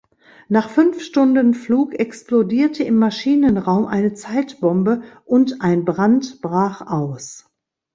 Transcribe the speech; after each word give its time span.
Nach 0.49 0.67
fünf 0.71 0.99
Stunden 1.03 1.53
Flug 1.53 1.93
explodierte 1.93 2.81
im 2.83 2.97
Maschinenraum 2.97 3.85
eine 3.85 4.15
Zeitbombe 4.15 5.03
und 5.25 5.61
ein 5.61 5.85
Brand 5.85 6.41
brach 6.41 6.81
aus. 6.87 7.51